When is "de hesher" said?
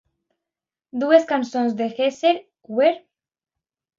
1.81-2.33